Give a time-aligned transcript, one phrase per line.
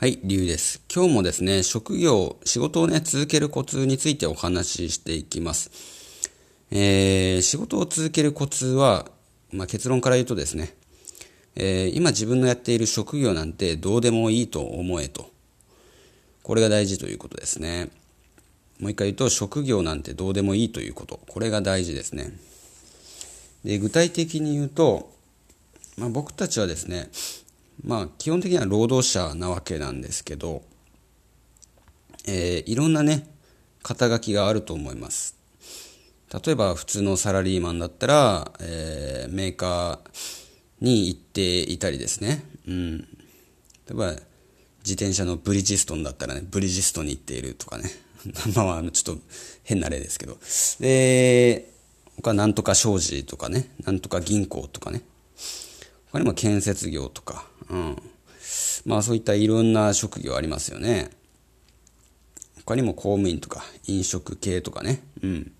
[0.00, 0.80] はい、りゅうです。
[0.90, 5.70] 今日もですね、職業、仕事をね、続けるコツについてお話ししていきます。
[6.70, 9.10] えー、仕事を続けるコツは、
[9.52, 10.74] まあ、結論から言うとですね、
[11.54, 15.28] えー今自分のやっている職業なんてどうでもいいと思えと。
[16.42, 17.90] これが大事ということですね。
[18.78, 21.20] もう一回言うと、職業なんてどうでもいいということ。
[21.28, 22.32] これが大事ですね。
[23.66, 25.12] で、具体的に言うと、
[25.98, 27.10] まあ、僕たちはですね、
[27.82, 30.62] まあ、基本的には労働者なわけなんですけど、
[32.26, 33.26] えーいろんなね、
[33.82, 35.36] 肩書きがあると思います。
[36.44, 42.44] 例えば、普通のサラリーマンだったら、えーメーカーに行っていたりですね。
[42.68, 42.98] うん。
[42.98, 43.06] 例
[43.90, 44.10] えば、
[44.82, 47.90] 自転車のブリヂストンだったらね、ブリヂストンに行っているとかね。
[48.54, 49.22] まあまあ、ちょっと
[49.62, 50.38] 変な例ですけど。
[50.80, 51.72] で、
[52.16, 55.02] 他なんとか商事とかね、なんとか銀行とかね。
[56.12, 58.02] 他にも建設業とか、うん。
[58.84, 61.10] まあそういったいろんな職業ありますよね。
[62.64, 65.02] 他にも公務員とか飲食系とかね。
[65.22, 65.52] うん。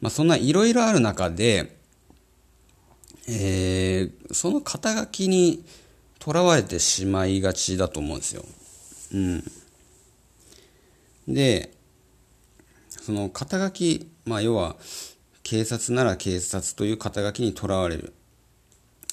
[0.00, 1.76] まあそんないろいろある中で、
[3.28, 5.64] えーその肩書きに
[6.18, 8.44] とらわれてしまいがちだと思うんですよ。
[9.12, 9.44] うん。
[11.28, 11.72] で、
[12.88, 14.76] その肩書き、まあ要は
[15.44, 18.12] 警察なら警察という肩書きにとらわれる。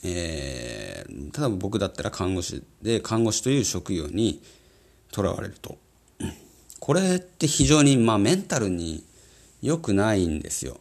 [0.04, 0.91] えー、
[1.32, 4.42] ただ僕だったら看護師で看護師という職業に
[5.12, 5.78] とらわれると。
[6.80, 9.04] これって非常に、まあ、メンタルに
[9.62, 10.80] 良くないんですよ。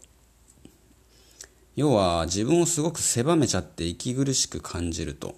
[1.76, 5.34] 要は自分をすごく狭めちゃって息苦しく感じると。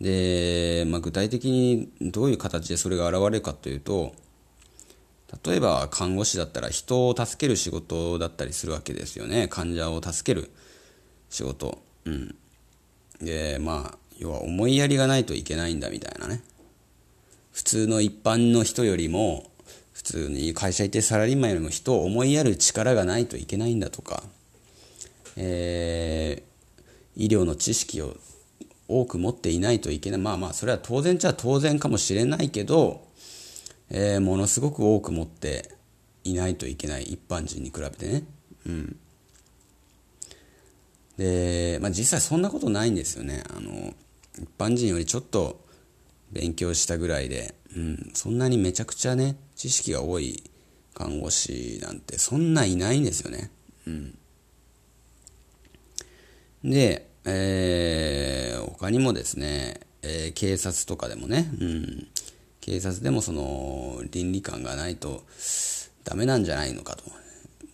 [0.00, 4.14] で、まあ、具体的にどういう形でそれが現れるかというと
[5.44, 9.46] 例えば看護師だったら人を助ける仕事だったりするわけですよね。
[9.48, 10.50] 患者を助ける
[11.28, 11.78] 仕事。
[13.20, 13.26] うん。
[13.26, 16.42] でまあ要は思いやりがないといけないんだみたいなね。
[17.52, 19.50] 普通の一般の人よりも
[19.92, 24.22] 普通に会社行ってサラリーマンよりも人を思いやる力がないといけないんだとか、
[25.36, 26.48] えー
[27.20, 28.16] 医療の知識を
[28.86, 30.20] 多く持っていないといけない。
[30.20, 33.04] まあまあそれは当然っちゃ当然かもしれないけど、
[33.90, 35.68] えーものすごく多く持って
[36.22, 37.02] いないといけない。
[37.02, 38.22] 一般人に比べてね。
[38.66, 38.96] うん。
[41.18, 43.42] で、まあ、実際そんなことないんですよね。
[43.54, 43.92] あの
[44.40, 45.60] 一般人よりちょっと
[46.30, 50.42] 勉強したぐらいで、うん、そんなにめちゃくちゃね知識が多い
[50.94, 53.50] 看護師なんてそんないないんですよね、
[53.86, 54.18] うん、
[56.64, 62.08] で、えー他にもですね、えー警察とかでもね、うん、
[62.60, 65.24] 警察でもその倫理観がないと
[66.04, 67.04] ダメなんじゃないのかと。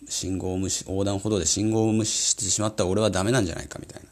[0.07, 4.09] 信号を無視横断歩道で信号を無視してしまったら俺はダメなんじゃないかみたいな。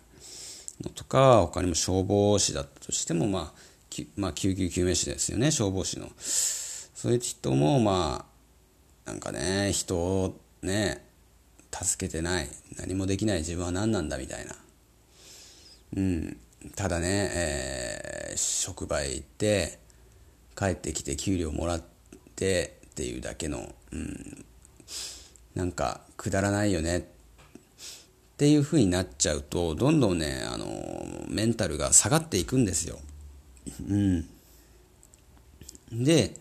[0.87, 3.59] のとか他にも消防士だったとしても、まあ、
[3.89, 6.09] きまあ救急救命士ですよね消防士の。
[6.17, 8.25] そういう人もま
[9.05, 11.05] あなんかね人をね
[11.71, 14.55] 助けてない何もできない自分は何なんだみたいな。
[15.97, 16.37] うん。
[16.75, 18.03] ただね、えー
[18.37, 19.77] 職場へ行って
[20.55, 21.83] 帰ってきて給料もらっ
[22.35, 24.45] てっていうだけの、うん、
[25.55, 26.97] なんかくだらないよね。
[26.97, 30.65] っていう風になっちゃうとどんどんねあの
[31.29, 32.99] メンタルが下がっていくんですよ。
[33.89, 34.25] うん、
[35.91, 36.33] で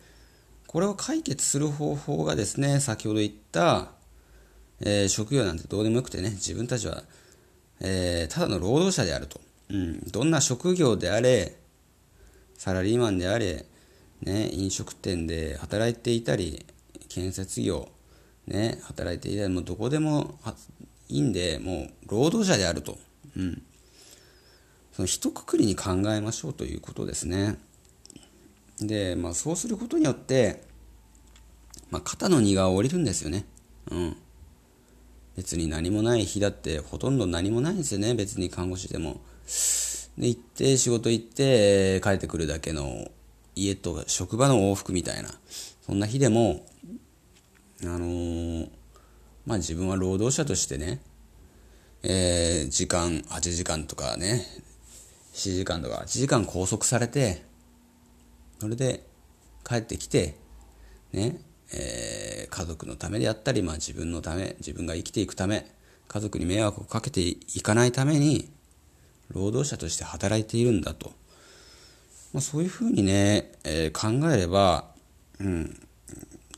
[0.67, 3.91] これを解決する方法がですね先ほど言った、
[4.81, 7.03] えー職業なんてどうでもよくてね自分たちは、
[7.81, 11.56] えーただの労働者であると、うん、どんな職業であれ
[12.56, 13.67] サラリーマンであれ、
[14.22, 16.65] ね、飲食店で働いていたり
[17.09, 17.89] 建設業、
[18.47, 20.34] ね、働いていたりもうどこでも
[21.08, 22.98] いいんでもう労働者であると、
[23.36, 23.62] うん、
[24.92, 27.58] その一括りに考えましょうということですね。
[28.80, 30.62] で、まあ、そうすることによって、
[31.91, 33.44] まあ、肩の荷が下りるんですよね。
[33.91, 34.16] うん。
[35.36, 38.14] 別に何もない日だってほとんど何もないんですよね。
[38.14, 39.20] 別に看護師でも。
[40.19, 43.09] で行って仕事行って帰ってくるだけの
[43.54, 45.30] 家と職場の往復みたいな
[45.86, 46.66] そんな日でも
[47.84, 48.69] あのー
[49.45, 51.01] まあ自分は労働者としてね、
[52.05, 54.47] えー時間8時間とかね
[55.34, 57.43] 7時間とか8時間拘束されて
[58.61, 59.05] それで
[59.65, 60.37] 帰ってきて
[61.13, 61.41] ね、
[61.75, 65.67] えー家族のためであったり、まあ、自分のため自分が生きていくため
[66.07, 68.51] 家族に迷惑をかけていかないために
[69.31, 71.13] 労働者として働いているんだと、
[72.34, 74.84] まあ、そういうふうにね、えー考えれば、
[75.41, 75.89] うん、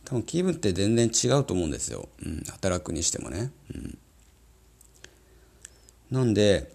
[0.04, 3.98] 多分気分って全然違うと思うんですよ、うん、働くにしてもね、うん、
[6.10, 6.74] なんで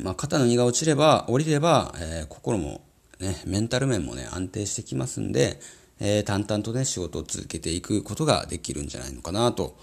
[0.00, 2.80] まあ、肩の荷が落ちれば、降りれば、えー、心も、
[3.20, 5.60] ね、メンタル面もね、安定してきますんで、
[6.00, 9.76] えー、淡々とね、仕事を続けていくことができるんじゃないのかなと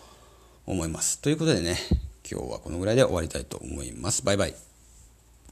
[0.65, 1.19] 思います。
[1.19, 1.77] ということでね、
[2.29, 4.23] 今日はこのぐらいで終わりたいと思います。
[4.23, 4.68] バイバイ。